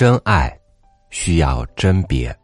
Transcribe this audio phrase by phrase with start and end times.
[0.00, 0.58] 真爱
[1.10, 2.34] 需要甄别，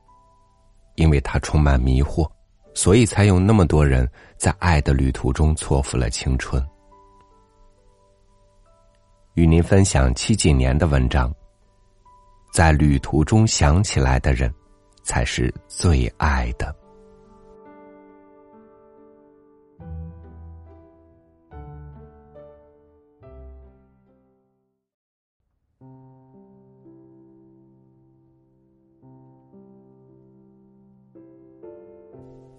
[0.96, 2.30] 因为它充满迷惑，
[2.74, 4.06] 所以才有那么多人
[4.36, 6.62] 在爱的旅途中错付了青春。
[9.36, 11.34] 与您分享七几年的文章。
[12.52, 14.52] 在旅途中想起来的人，
[15.02, 16.76] 才是最爱的。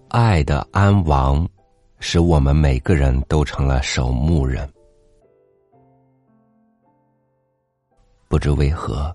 [0.08, 1.46] 爱的安王，
[2.00, 4.66] 使我们每个人都成了守墓人。
[8.26, 9.14] 不知为何。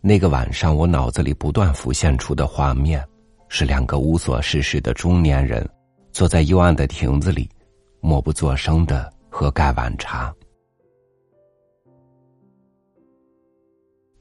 [0.00, 3.04] 那个晚上，我脑子里不断浮现出的画面，
[3.48, 5.68] 是两个无所事事的中年人，
[6.12, 7.48] 坐在幽暗的亭子里，
[8.00, 10.32] 默不作声的喝盖碗茶。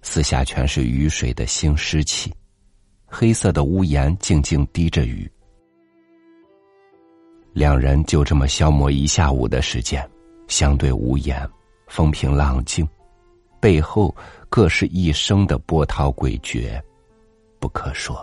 [0.01, 2.33] 四下全是雨水的腥湿气，
[3.05, 5.31] 黑色的屋檐静静滴着雨。
[7.57, 10.07] 两人就这么消磨一下午的时间，
[10.47, 11.49] 相对无言，
[11.87, 12.87] 风平浪静。
[13.59, 14.15] 背后
[14.47, 16.79] 各是一生的波涛诡谲，
[17.59, 18.15] 不可说。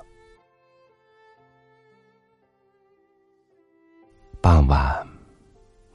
[4.40, 5.05] 傍晚，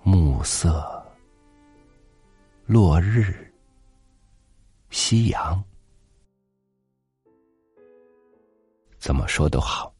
[0.03, 1.01] 暮色，
[2.65, 3.33] 落日，
[4.89, 5.63] 夕阳，
[8.97, 9.93] 怎么说都好，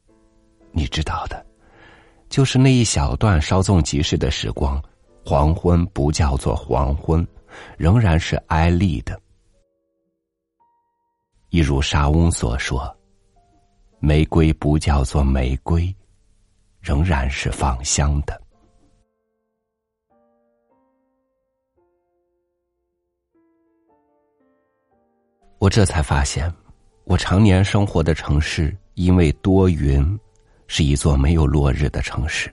[0.72, 1.42] 你知道的，
[2.30, 4.80] 就是那一小段稍纵即逝的时光，
[5.26, 7.26] 黄昏不叫做黄昏，
[7.76, 9.20] 仍然是哀丽的。
[11.48, 12.96] 一如沙翁所说
[13.98, 15.92] ：“玫瑰不叫做玫瑰，
[16.80, 18.40] 仍然是芳香的。”
[25.58, 26.50] 我这才发现，
[27.04, 30.18] 我常年生活的城市因为多云，
[30.72, 32.48] 是一座没有落日的城市。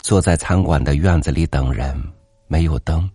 [0.00, 1.98] 坐在餐馆的院子里等人，
[2.48, 3.10] 没有灯，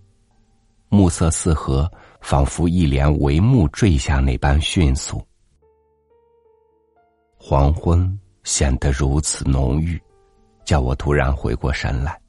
[0.89, 1.89] 暮色四合。
[2.19, 5.23] 仿佛一帘帷幕坠下那般迅速，
[7.37, 10.01] 黄昏显得如此浓郁，
[10.65, 12.19] 叫我突然回过神来，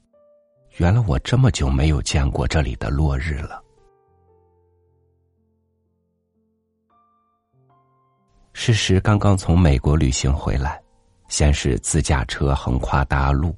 [0.77, 3.61] 原来我这么久没有见过这里的落日了。
[8.61, 10.83] 诗诗刚刚从美国旅行回来，
[11.29, 13.55] 先是自驾车横跨大陆，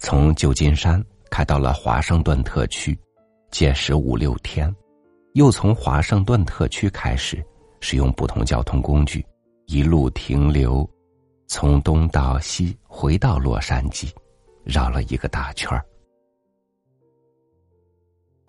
[0.00, 2.98] 从旧金山开到了华盛顿特区，
[3.52, 4.74] 届时五六天。
[5.34, 7.40] 又从华盛顿特区开始，
[7.78, 9.24] 使用不同交通工具，
[9.66, 10.84] 一路停留，
[11.46, 14.10] 从东到西回到洛杉矶，
[14.64, 15.84] 绕了一个大圈儿。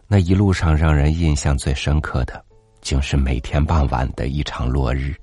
[0.07, 2.43] 那一路上让人印象最深刻的，
[2.81, 5.15] 竟是每天傍晚的一场落日。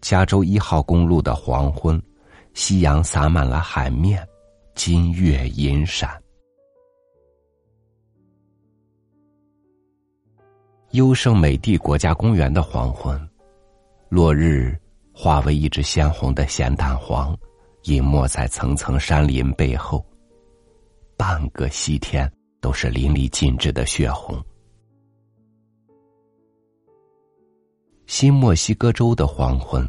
[0.00, 2.00] 加州一号公路的黄昏，
[2.54, 4.26] 夕阳洒满了海面，
[4.74, 6.10] 金月银闪。
[10.92, 13.28] 优胜美地国家公园的黄昏，
[14.08, 14.74] 落日
[15.12, 17.36] 化为一只鲜红的咸蛋黄，
[17.84, 20.04] 隐没在层层山林背后。
[21.16, 22.30] 半个西天
[22.60, 24.42] 都是淋漓尽致的血红。
[28.08, 29.86] 新墨西哥州的黄昏，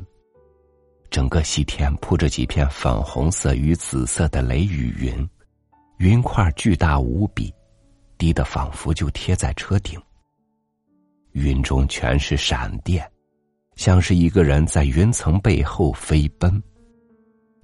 [1.10, 5.30] 整个西天铺着几片粉红色与紫色的雷雨云，
[6.00, 7.52] 云块巨大无比，
[8.18, 9.98] 低的仿佛就贴在车顶。
[11.32, 13.10] 云中全是闪电，
[13.78, 16.62] 像是一个人在云层背后飞奔。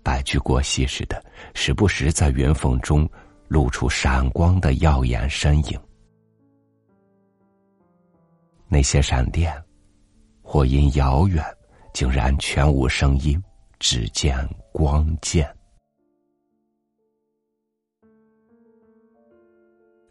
[0.01, 1.21] 白驹过隙似的，
[1.53, 3.07] 时不时在云缝中
[3.49, 5.77] 露出闪光的耀眼身影。
[8.69, 9.53] 那些闪电，
[10.45, 11.43] 或因遥远，
[11.91, 13.43] 竟然全无声音，
[13.79, 14.37] 只见
[14.71, 15.45] 光剑。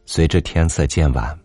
[0.05, 1.39] 随着天色渐晚。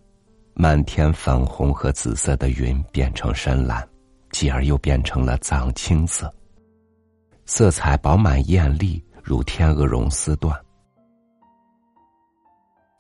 [0.62, 3.88] 漫天粉红和紫色的云变成深蓝，
[4.32, 6.30] 继而又变成了藏青色。
[7.46, 10.54] 色彩饱满艳丽，如天鹅绒丝缎。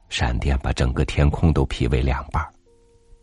[0.08, 2.42] 闪电把整个天空都劈为两半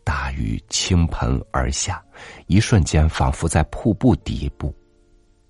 [0.06, 2.00] 大雨倾盆而下，
[2.46, 4.72] 一瞬间仿佛在瀑布底部，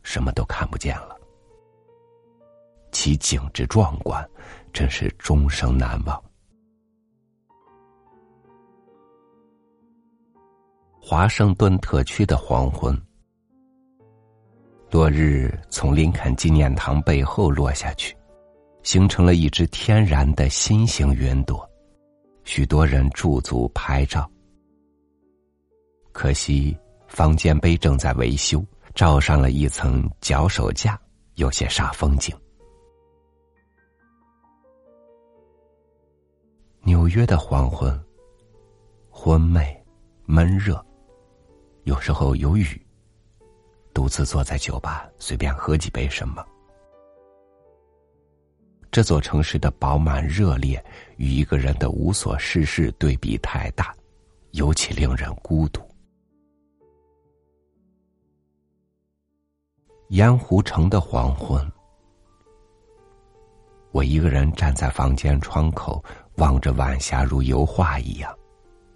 [0.02, 1.14] 什么都看不见了。
[2.90, 4.26] 其景之壮观，
[4.72, 6.24] 真是终生难忘。
[10.98, 12.98] 华盛顿特区的黄昏，
[14.90, 18.16] 落日从林肯纪念堂背后落下去，
[18.82, 21.70] 形成了一只天然的心形云朵。
[22.44, 24.26] 许多人驻足拍照。
[26.16, 26.74] 可惜
[27.08, 28.64] 房间杯正在维修，
[28.94, 30.98] 罩上了一层脚手架，
[31.34, 32.34] 有些煞风景。
[36.84, 38.02] 纽约的黄昏，
[39.10, 39.78] 昏昧、
[40.24, 40.82] 闷热，
[41.84, 42.80] 有时候有雨。
[43.92, 46.42] 独自坐在酒吧，随便喝几杯什么。
[48.90, 50.82] 这座城市的饱满热烈
[51.18, 53.94] 与一个人的无所事事对比太大，
[54.52, 55.85] 尤其令人孤独。
[60.08, 61.60] 盐湖城的黄昏，
[63.90, 66.02] 我一个人站在房间窗口，
[66.36, 68.32] 望着晚霞如油画一样，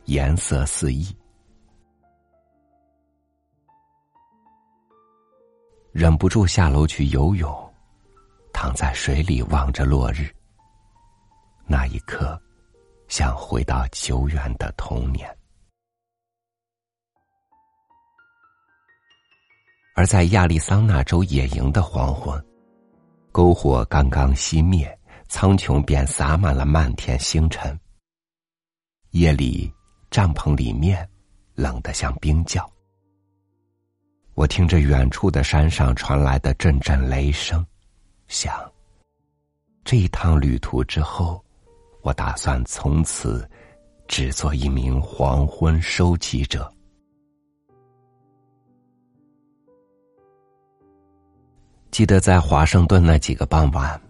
[0.05, 1.13] 颜色四溢，
[5.91, 7.53] 忍不住下楼去游泳。
[8.53, 10.29] 躺在水里望着落日，
[11.67, 12.39] 那一刻，
[13.09, 15.40] 像回到久远的童年。
[20.01, 22.43] 而在亚利桑那州野营的黄昏，
[23.33, 24.99] 篝火刚刚熄灭，
[25.29, 27.79] 苍穹便洒满了漫天星辰。
[29.11, 29.71] 夜里，
[30.11, 31.07] 帐篷里面
[31.55, 32.67] 冷得像冰窖。
[34.33, 37.63] 我听着远处的山上传来的阵阵雷声。
[38.27, 38.59] 想，
[39.85, 41.45] 这一趟旅途之后，
[42.01, 43.47] 我打算从此
[44.09, 46.73] 只做一名黄昏收集者。
[51.91, 54.01] 记得在华盛顿那几个傍晚，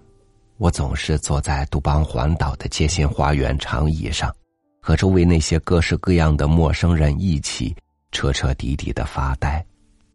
[0.59, 4.35] 我总是坐在杜邦环岛的街心花园长椅上，
[4.81, 7.75] 和周围那些各式各样的陌生人一起
[8.13, 9.65] 彻彻底底的发呆，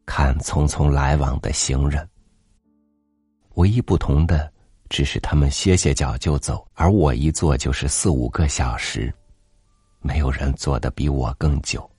[0.06, 2.08] 看匆匆来往的行人。
[3.56, 4.52] 唯一不同的，
[4.88, 9.12] 只是他们歇歇脚就走，而我一坐就是四五个小时，
[10.02, 11.90] 没有人坐的比我更久。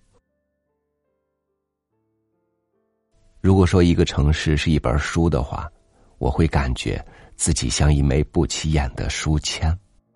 [3.47, 5.71] 如果说一个城市是一本书的话，
[6.19, 7.01] 我会感觉
[7.37, 9.73] 自己像一枚不起眼的书签，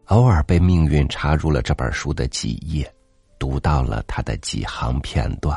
[0.07, 2.93] 偶尔被命运插入了这本书的几页，
[3.39, 5.57] 读到了它的几行片段。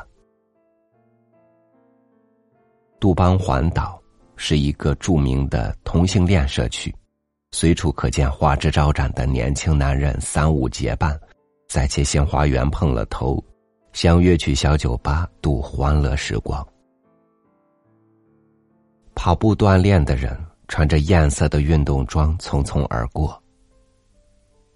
[3.00, 4.00] 杜邦环岛。
[4.36, 6.94] 是一个著名的同性恋社区，
[7.52, 11.19] 随处可见花枝招展的年轻男人三五结伴，
[11.68, 13.44] 在街心花园碰了头，
[13.94, 16.68] 相约去小酒吧度欢乐时光。
[19.24, 20.38] 跑步锻炼的人
[20.68, 23.42] 穿着艳色的运动装匆匆而过，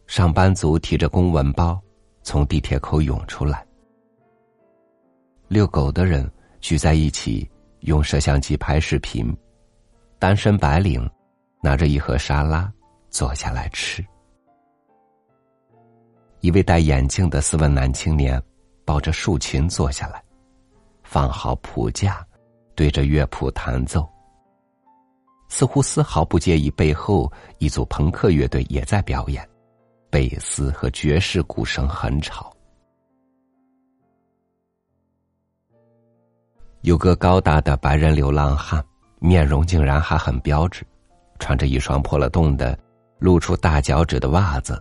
[0.06, 1.78] 上班族提着公文包
[2.24, 3.68] 从地铁口涌出来，
[5.50, 7.46] 遛狗的人聚在一起
[7.82, 9.36] 用摄像机拍视频。
[10.18, 11.06] 单身白领
[11.62, 12.72] 拿着一盒沙拉
[13.10, 14.02] 坐下来吃。
[16.40, 18.42] 一位戴眼镜的斯文男青年
[18.86, 20.24] 抱着竖琴坐下来，
[21.04, 22.26] 放好谱架，
[22.76, 24.08] 对着乐谱弹奏，
[25.50, 29.48] 似乎丝毫不介意背后一组朋克乐队也在表演，
[30.10, 32.54] 贝斯和爵士鼓声很吵。
[36.82, 38.84] 有个高大的白人流浪汉。
[39.20, 40.86] 面容竟然还很标致，
[41.40, 42.78] 穿着一双破了洞的、
[43.18, 44.80] 露出大脚趾的袜子，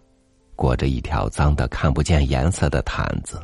[0.54, 3.40] 裹着一条脏的看不见颜色的毯子，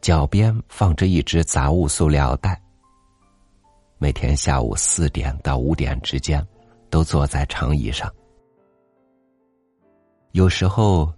[0.00, 2.60] 脚边放着一只杂物塑料袋。
[4.02, 6.42] 每天下午四点到五点之间，
[6.88, 8.10] 都坐在长椅上，
[10.32, 11.12] 有时候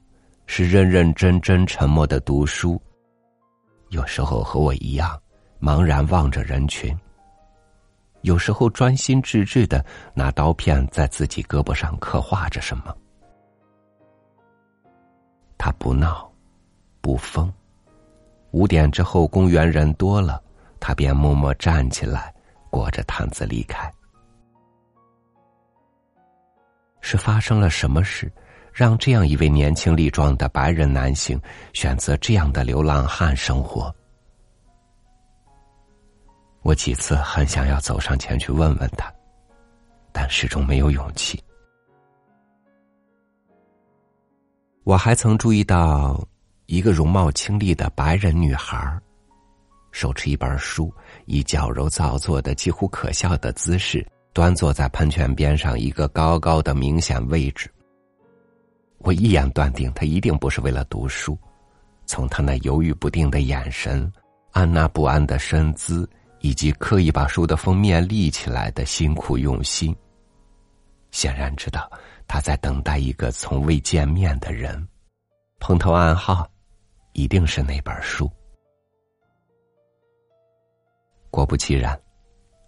[0.47, 2.83] 是认认真真沉默的读书，
[3.91, 5.17] 有时候和我一样
[5.61, 6.93] 茫然望着人群。
[8.23, 12.93] 有时候专心致志的拿刀片在自己胳膊上刻画着什么。
[15.57, 16.29] 他不闹，
[17.01, 17.49] 不疯。
[18.51, 20.43] 五点之后公园人多了，
[20.81, 22.35] 他便默默站起来，
[22.73, 23.93] 裹着毯子离开。
[27.03, 28.33] 是发生了什么事，
[28.73, 31.39] 让这样一位年轻力壮的白人男性
[31.75, 33.95] 选择这样的流浪汉生活？
[36.63, 39.13] 我几次很想要走上前去问问他，
[40.13, 41.43] 但始终没有勇气。
[44.85, 46.25] 我还曾注意到
[46.67, 48.99] 一个容貌清丽的白人女孩，
[49.93, 50.93] 手持一本书，
[51.27, 57.71] 以矫揉造作的几乎可笑的姿势，端坐在喷泉边上一个高高的明显位置。
[58.99, 61.39] 我一眼断定，他一定不是为了读书，
[62.07, 64.13] 从他那犹豫不定的眼神、
[64.51, 66.09] 按捺不安的身姿。
[66.45, 69.95] 以及刻意把书的封面立起来的辛苦用心，
[71.13, 71.89] 显然知道
[72.27, 74.89] 他在等待一个从未见面的人，
[75.61, 76.45] 碰头暗号，
[77.13, 78.29] 一定是那本书。
[81.33, 81.99] 果不其然，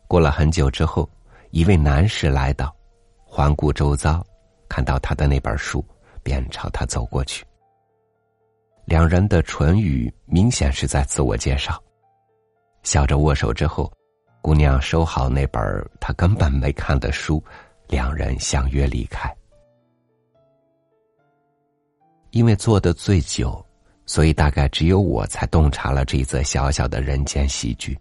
[0.09, 1.07] 过了很久之后，
[1.51, 2.75] 一位男士来到，
[3.23, 4.25] 环顾周遭，
[4.71, 5.85] 看到他的那本书，
[6.23, 7.45] 便朝他走过去。
[8.87, 11.79] 两人的唇语明显是在自我介绍，
[12.83, 13.93] 笑着握手之后，
[14.41, 15.63] 姑娘收好那本
[16.01, 17.45] 她根本没看的书，
[17.87, 19.31] 两人相约离开。
[22.31, 23.63] 因为坐的最久，
[24.07, 27.99] 所以大概只有我才洞察了这则小小的人间喜剧。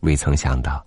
[0.00, 0.84] 未曾想到，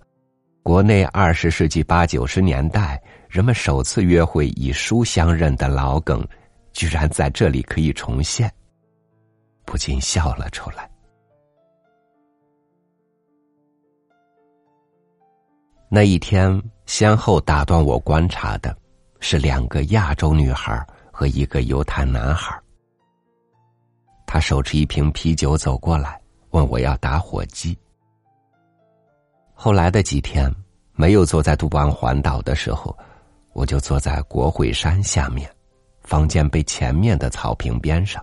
[0.62, 6.26] 国内二十世纪八九十年代人们首次约会以书相认的老梗，
[6.72, 8.52] 居然在这里可以重现，
[9.64, 10.90] 不禁笑了出来。
[15.88, 18.76] 那一天，先后打断我观察的，
[19.20, 22.60] 是两个亚洲女孩和一个犹太男孩。
[24.26, 27.78] 他手持一瓶啤酒走过来，问我要打火机。
[29.54, 30.52] 后来的几天，
[30.92, 32.94] 没有坐在杜邦环岛的时候，
[33.52, 35.50] 我就坐在国会山下面，
[36.02, 38.22] 房间被前面的草坪边上，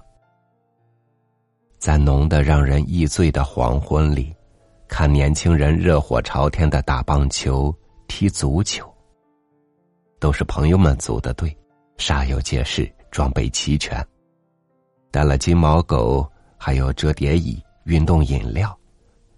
[1.80, 4.36] 在浓得让人易醉的黄昏里，
[4.88, 7.74] 看年轻人热火朝天的打棒球、
[8.08, 8.88] 踢足球。
[10.20, 11.58] 都是朋友们组的队，
[11.98, 14.06] 煞有介事，装备齐全。
[15.10, 18.78] 带了金毛狗，还有折叠椅、运动饮料，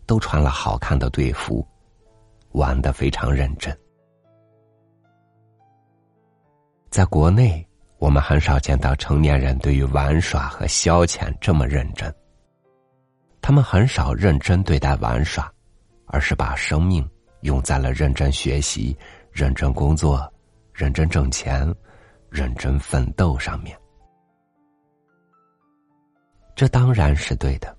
[0.05, 1.65] 都穿了好看的队服，
[2.53, 3.75] 玩的非常认真。
[6.89, 7.67] 在国内，
[7.97, 12.13] 我们很少见到成年人对于玩耍和消遣这么认真。
[13.41, 15.51] 他们很少认真对待玩耍，
[16.05, 17.07] 而是把生命
[17.41, 18.95] 用在了认真学习、
[19.31, 20.31] 认真工作、
[20.71, 21.67] 认真挣钱、
[22.29, 23.77] 认真奋斗上面。
[26.55, 27.75] 这当然是对的。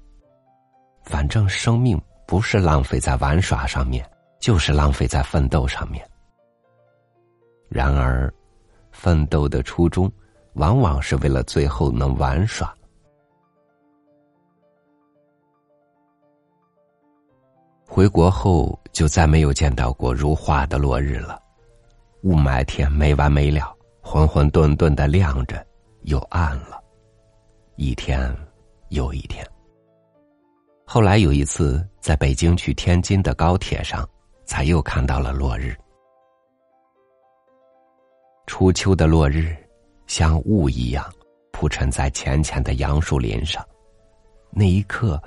[1.04, 4.04] 反正生命不是浪费在玩耍上面，
[4.44, 6.06] 就是浪费在奋斗上面。
[7.66, 8.30] 然而，
[8.92, 10.12] 奋斗的初衷
[10.56, 12.76] 往往是为了最后能玩耍。
[17.88, 21.40] 回国后就再没有见到过如画的落日了，
[22.24, 25.66] 雾霾天没完没了，混混沌沌的亮着，
[26.02, 26.78] 又暗了，
[27.76, 28.36] 一天。
[28.90, 29.44] 又一天。
[30.84, 34.06] 后来有一次，在北京去天津的高铁上，
[34.44, 35.76] 才又看到了落日。
[38.46, 39.56] 初秋的落日，
[40.06, 41.12] 像雾一样
[41.52, 43.64] 铺陈在浅浅的杨树林上。
[44.50, 45.20] 那一刻，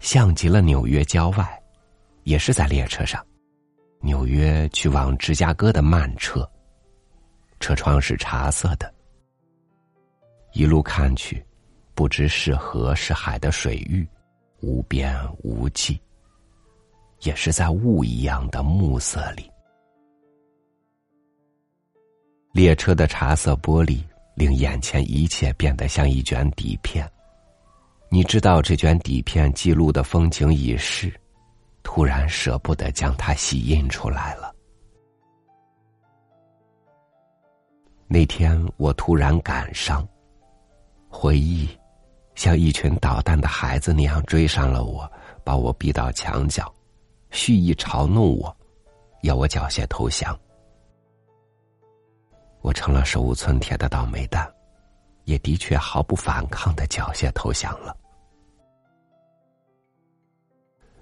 [0.00, 1.62] 像极了纽约郊外，
[2.24, 3.24] 也是在列车上，
[4.00, 6.48] 纽约去往芝加哥的慢车。
[7.58, 8.92] 车窗是茶色的，
[10.52, 11.44] 一路看去。
[11.94, 14.08] 不知是河是海的水域，
[14.60, 16.00] 无边无际。
[17.22, 19.50] 也是在雾一样的暮色里。
[22.52, 24.02] 列车的茶色玻璃
[24.34, 27.08] 令眼前一切变得像一卷底片。
[28.10, 31.12] 你知道这卷底片记录的风景已逝，
[31.82, 34.54] 突然舍不得将它洗印出来了。
[38.06, 40.06] 那天我突然感伤，
[41.08, 41.68] 回忆。
[42.34, 45.10] 像一群捣蛋的孩子那样追上了我，
[45.44, 46.72] 把我逼到墙角，
[47.30, 48.56] 蓄意嘲弄我，
[49.22, 50.38] 要我缴械投降。
[52.60, 54.50] 我成了手无寸铁的倒霉蛋，
[55.24, 57.96] 也的确毫不反抗的缴械投降了。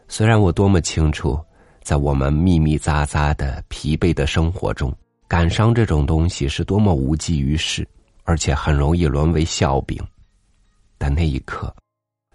[0.08, 1.38] 虽然我多么清楚，
[1.82, 4.94] 在我们密密匝匝的疲惫的生活中，
[5.26, 7.88] 感伤这种东西是多么无济于事，
[8.24, 9.98] 而且很容易沦为笑柄。
[10.98, 11.74] 但那一刻，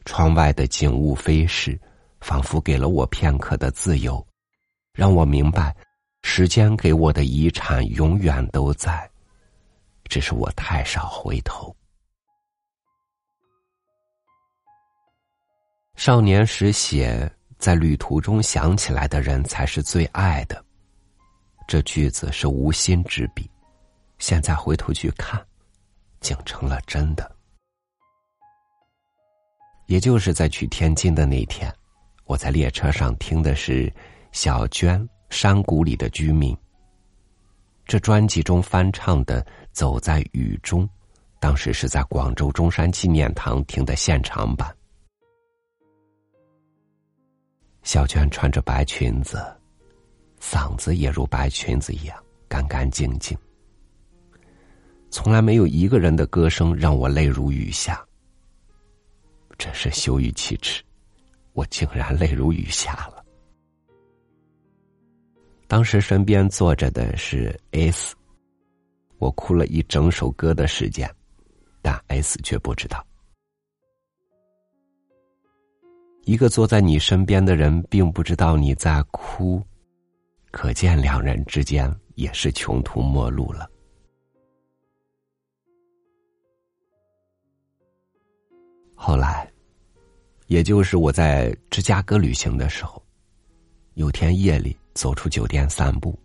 [0.03, 1.79] 窗外的景物飞逝，
[2.21, 4.25] 仿佛给了我片刻的自由，
[4.93, 5.75] 让我明白，
[6.21, 9.09] 时间给我的遗产永远都在，
[10.05, 11.75] 只是我太少回头。
[15.95, 20.63] 少年时写，在旅途中想起来的人才是最爱的。
[21.67, 23.49] 这句子是无心之笔，
[24.17, 25.39] 现在回头去看，
[26.19, 27.35] 竟成了真的。
[29.85, 31.71] 也就是在去天津的那天，
[32.31, 33.93] 我在列车上听的是
[34.31, 34.97] 小娟
[35.29, 36.55] 《山谷里的居民》。
[37.85, 40.87] 这专辑中翻唱的《走在雨中》，
[41.41, 44.73] 当时是在广州中山纪念堂听的现场版。
[47.83, 49.45] 小娟穿着白裙子，
[50.39, 53.37] 嗓子也如白裙子一样干干净净，
[55.09, 58.01] 从来没有一个人的歌声让我泪如雨下。
[59.57, 60.81] 真是羞于启齿，
[61.53, 63.25] 我竟然泪如雨下了。
[65.67, 68.15] 当时身边坐着的是 S，
[69.19, 71.09] 我哭了一整首歌的时间，
[71.81, 73.05] 但 S 却不知道。
[76.23, 79.61] 一个坐在你身边的人并不知道你在哭，
[80.51, 83.67] 可见两人之间也是穷途末路了。
[88.93, 89.50] 后来，
[90.51, 93.01] 也就是我在芝加哥旅行的时候，
[93.93, 94.75] 有天夜里。
[94.93, 96.19] 走出酒店散步，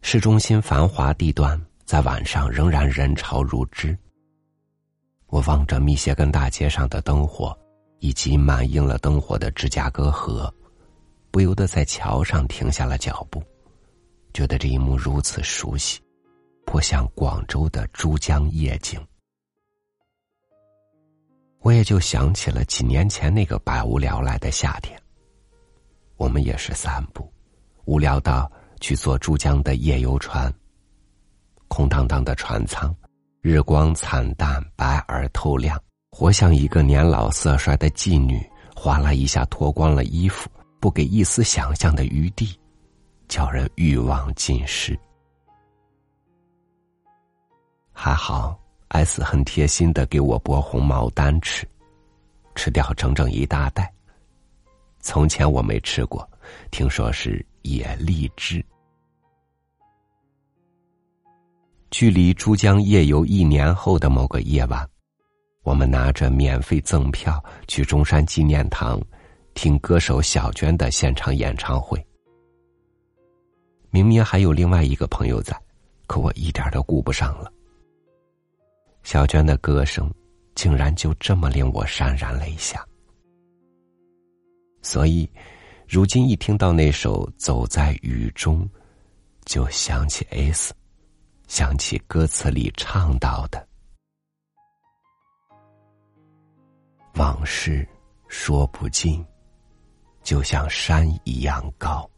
[0.00, 3.94] 市中心繁华地段在晚上仍然人潮如织。
[5.26, 7.54] 我望着密歇根大街上的灯火，
[7.98, 10.50] 以及满映了灯火的芝加哥河，
[11.30, 13.42] 不由得在桥上停下了脚步，
[14.32, 16.00] 觉得这一幕如此熟悉，
[16.64, 18.98] 颇像广州的珠江夜景。
[21.62, 24.98] 我也就想起了几年前那个百无聊赖的夏天，
[26.16, 27.30] 我们也是散步。
[27.84, 28.50] 无聊到
[28.80, 30.52] 去坐珠江的夜游船。
[31.68, 32.94] 空荡荡的船舱，
[33.42, 40.50] 日光惨淡，白而透亮，活像一个年老色衰的妓女，哗啦一下脱光了衣服，
[40.80, 42.58] 不给一丝想象的余地，
[43.28, 44.98] 叫人欲望尽失。
[47.92, 48.58] 还好
[48.90, 51.66] ，S 很贴心的给我剥红毛丹吃，
[52.54, 53.92] 吃掉整整一大袋。
[55.00, 56.28] 从前我没吃过，
[56.70, 57.44] 听说是。
[57.62, 58.64] 野荔枝。
[61.90, 64.88] 距离珠江夜游一年后的某个夜晚，
[65.62, 68.98] 我们拿着免费赠票去中山纪念堂
[69.52, 72.02] 听歌手小娟的现场演唱会。
[73.90, 75.54] 明明还有另外一个朋友在，
[76.06, 77.52] 可我一点都顾不上了。
[79.10, 80.08] 小娟的歌声
[80.54, 82.86] 竟然就这么令我潸然泪下，
[84.82, 85.28] 所以。
[85.88, 88.62] 如今一听到那首《走在雨中》，
[89.44, 90.72] 就想起 S，
[91.48, 93.66] 想起歌词里唱到的
[97.14, 97.84] 往事
[98.28, 99.26] 说不尽，
[100.22, 102.08] 就像山一样高，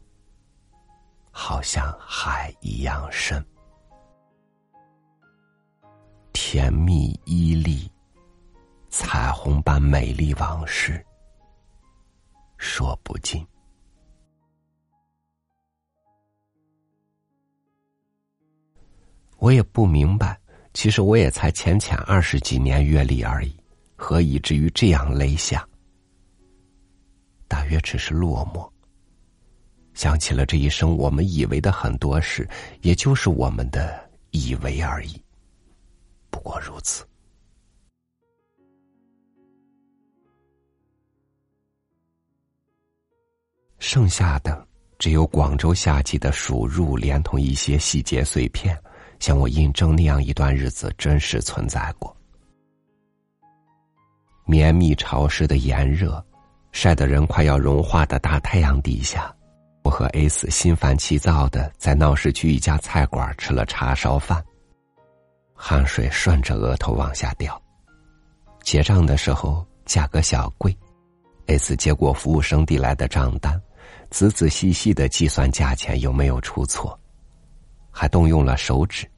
[1.31, 3.43] 好像海一样深，
[6.53, 7.91] 甜蜜依丽，
[8.87, 11.03] 彩虹般美丽往事，
[12.59, 13.43] 说不尽。
[19.39, 20.39] 我也不明白，
[20.75, 23.57] 其实我也才浅浅二十几年阅历而已，
[23.95, 25.67] 何以至于这样泪下？
[27.47, 28.71] 大约只是落寞。
[29.95, 32.47] 想起了这一生，我们以为的很多事，
[32.83, 35.19] 也就是我们的以为而已，
[36.33, 37.05] 不过如此。
[43.77, 44.67] 剩下的
[44.97, 48.75] 只有广州夏季的暑入，连同一些细节碎片。
[49.19, 52.13] 向我印证那样一段日子真实存在过。
[54.43, 56.21] 绵密潮湿的炎热，
[56.73, 59.33] 晒得人快要融化的大太阳底下，
[59.85, 64.43] 我和 S 心烦气躁的在闹市区一家菜馆吃了叉烧饭。
[65.65, 67.57] 汗水顺着额头往下掉。
[68.63, 70.77] 结账的时候价格小贵
[71.47, 73.57] ，S 接过服务生递来的账单，
[74.09, 76.99] 仔仔细细的计算价钱有没有出错，
[77.89, 79.09] 还动用了手指。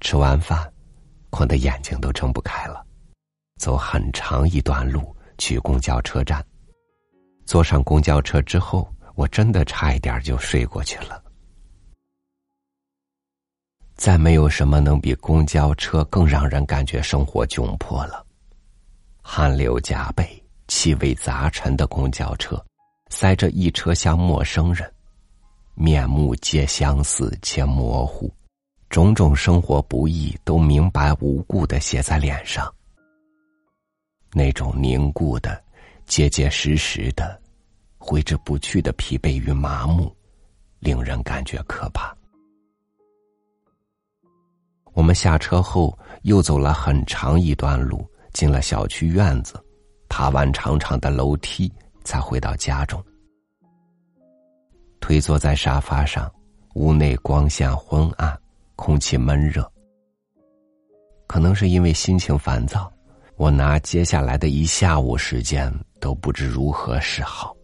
[0.00, 0.72] 吃完饭，
[1.28, 2.80] 困得眼睛都睁不开了，
[3.58, 6.40] 走很长一段路去公交车站。
[7.44, 11.23] 坐上公交车之后，我真的差一点就睡过去了。
[13.96, 18.24] 再没有什么能比公交车更让人感觉生活窘迫了。
[19.22, 22.62] 汗流浃背、气味杂陈的公交车，
[23.10, 24.92] 塞着一车厢陌生人，
[25.74, 28.32] 面目皆相似且模糊。
[28.90, 32.72] 种种生活不易都明白无故的写在脸上，
[34.32, 35.60] 那种凝固的、
[36.06, 37.40] 结结实实的、
[37.98, 40.14] 挥之不去的疲惫与麻木，
[40.78, 42.14] 令人感觉可怕。
[44.94, 49.62] 我们下车后又走了很长一段路，进了小区院子，
[50.08, 51.70] 爬完长长的楼梯，
[52.04, 53.02] 才回到家中。
[55.00, 56.32] 推坐在沙发上，
[56.74, 58.36] 屋内光线昏暗。
[58.76, 59.72] 空气闷热，
[61.28, 62.92] 可能是因为心情烦躁，
[63.36, 67.54] 我拿接下来的一下午时间都不知如何是好。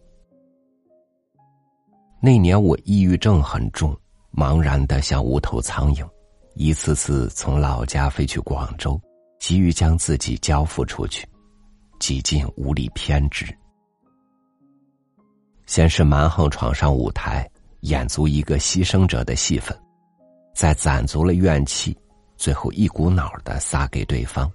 [2.21, 3.93] 那年我抑郁症很重，
[4.33, 6.07] 茫然的像无头苍蝇，
[6.55, 8.99] 一次次从老家飞去广州，
[9.39, 11.27] 急于将自己交付出去，
[11.99, 13.45] 几近无力偏执。
[15.65, 17.49] 先是蛮横闯上舞台，
[17.81, 19.77] 演足一个牺牲者的戏份，
[20.53, 21.97] 再攒足了怨气，
[22.35, 24.51] 最后一股脑的撒给对方，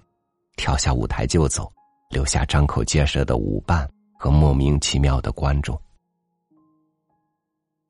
[0.55, 1.71] 跳下舞台就走，
[2.11, 5.75] 留下张口结舌的舞伴和莫名其妙的观众。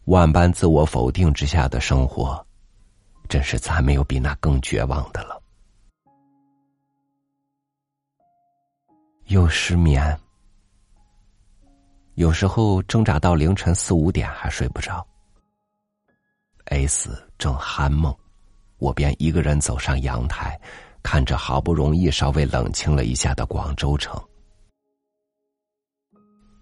[0.06, 2.47] 万般自我否定之下的生活，
[3.28, 5.42] 真是再没有比那更绝望的了。
[9.26, 10.18] 又失眠。
[12.16, 15.06] 有时候挣扎到凌晨四五点还睡不着。
[16.66, 18.16] S 正酣梦，
[18.78, 20.60] 我便一个人走上阳台，
[21.04, 24.22] 看着好不容易稍微冷清了一下的广州城，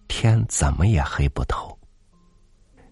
[0.07, 1.77] 天怎么也黑不透。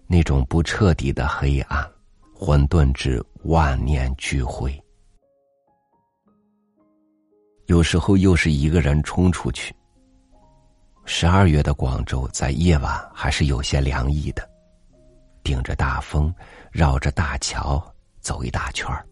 [0.06, 1.93] 那种不彻底的黑暗，
[2.34, 4.78] 混沌至万念俱灰。
[7.66, 9.74] 有时候又是一个人冲出去。
[11.06, 14.46] 十二月的广州，在夜晚还是有些凉意的。
[15.42, 16.34] 顶着大风，
[16.72, 17.82] 绕着大桥
[18.20, 19.06] 走一大圈儿。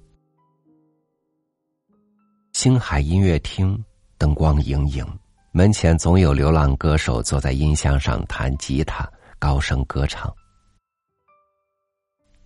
[2.52, 3.82] 星海音乐厅
[4.18, 5.06] 灯光盈盈，
[5.52, 10.34] 门前总有流浪歌手坐在音箱上弹吉他，高声歌唱。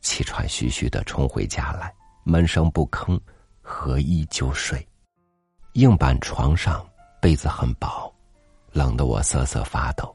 [0.07, 1.93] 气喘吁吁的冲回家来，
[2.23, 3.21] 闷声不吭，
[3.61, 4.87] 合衣就睡。
[5.73, 6.89] 硬板床上
[7.21, 8.15] 被子很薄。
[8.71, 10.15] 冷得我瑟瑟发抖。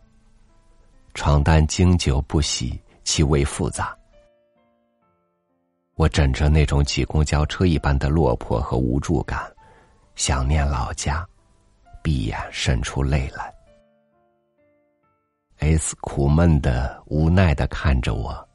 [1.14, 3.94] 床单经久不洗，气味复杂。
[5.96, 9.52] 我枕着那种挤公交车一般的落魄和无助感，
[10.16, 11.28] 想念老家，
[12.02, 13.54] 闭眼渗出泪来。
[15.58, 18.48] S 苦闷的、无奈的看着我，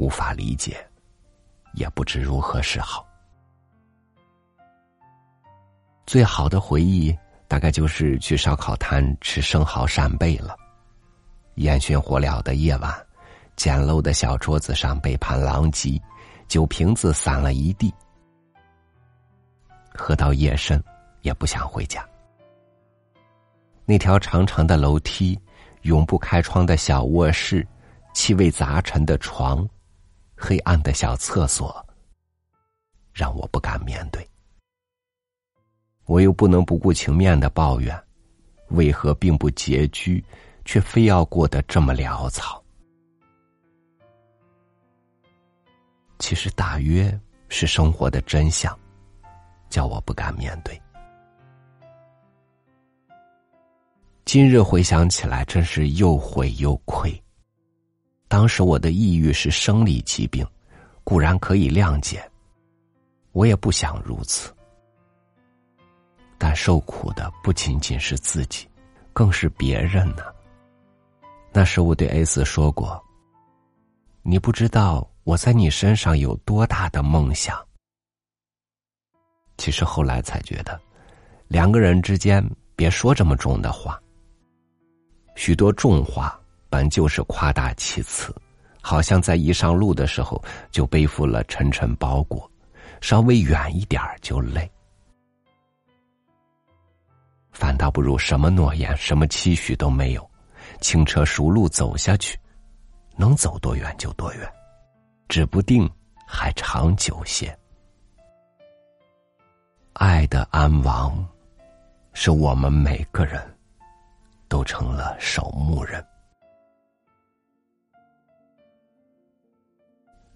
[0.00, 0.74] 无法理解，
[1.74, 3.06] 也不知如何是好。
[6.06, 7.14] 最好的回忆。
[7.46, 10.56] 大概就是去烧烤摊吃生蚝扇贝了。
[11.56, 12.94] 烟熏火燎的夜晚，
[13.56, 16.00] 简陋的小桌子上杯盘狼藉，
[16.46, 17.92] 酒瓶子散了一地。
[19.92, 20.80] 喝到夜深，
[21.22, 22.08] 也不想回家。
[23.84, 25.36] 那条长长的楼梯，
[25.82, 27.66] 永不开窗的小卧室，
[28.14, 29.68] 气味杂陈的床，
[30.42, 31.86] 黑暗的小厕所，
[33.12, 34.26] 让我不敢面对。
[36.06, 38.02] 我又不能不顾情面的抱怨，
[38.70, 40.24] 为何并不拮据，
[40.64, 42.60] 却非要过得这么潦草？
[46.18, 48.76] 其实大约是生活的真相，
[49.68, 50.80] 叫我不敢面对。
[54.24, 57.22] 今日回想起来，真是又悔又愧。
[58.30, 60.46] 当时我的抑郁是生理疾病，
[61.02, 62.22] 固然可以谅解，
[63.32, 64.54] 我也不想如此。
[66.38, 68.68] 但受苦的不仅仅是自己，
[69.12, 70.22] 更是别人呢。
[71.52, 73.04] 那时我对 S 说过
[74.22, 77.60] ：“你不知道我在你身上有多大的梦想。”
[79.58, 80.80] 其实后来才觉得，
[81.48, 84.00] 两个人之间别说这么重的话。
[85.34, 86.39] 许多重话
[86.70, 88.34] 本就是夸大其词，
[88.80, 92.50] 好像在一上路的时候就背负了沉沉包裹，
[93.00, 94.70] 稍微远一点就累。
[97.50, 100.30] 反倒不如什么诺言、什么期许都没有，
[100.80, 102.38] 轻车熟路走下去，
[103.16, 104.50] 能走多远就多远，
[105.28, 105.90] 指不定
[106.26, 107.54] 还长久些。
[109.94, 111.22] 爱的安亡，
[112.14, 113.42] 是我们每个人
[114.48, 116.02] 都成了守墓人。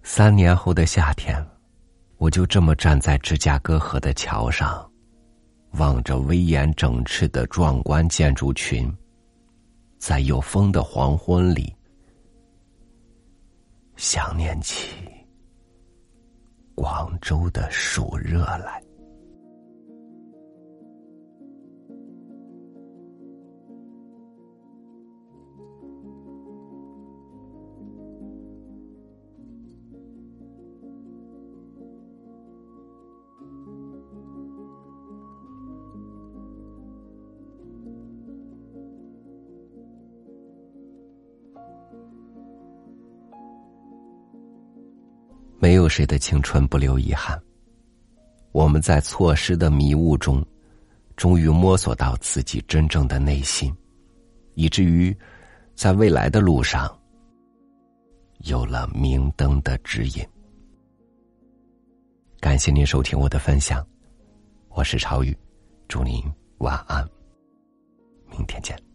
[0.07, 1.43] 三年后的夏天，
[2.17, 4.87] 我就这么站在芝加哥河的桥上。
[5.79, 8.95] 望着威严整饬的壮观建筑群，
[9.97, 11.75] 在有风的黄昏里，
[13.95, 14.95] 想念起
[16.75, 18.84] 广州的暑热来。
[45.59, 47.41] 没有谁的青春不留遗憾。
[48.51, 50.45] 我们在错失的迷雾中，
[51.15, 53.75] 终于摸索到自己真正的内心，
[54.53, 55.15] 以至于
[55.75, 56.97] 在未来的路上
[58.39, 60.25] 有了明灯的指引。
[62.39, 63.85] 感谢您收听我的分享，
[64.69, 65.35] 我是超宇，
[65.87, 66.23] 祝您
[66.59, 67.05] 晚安，
[68.29, 68.94] 明天见。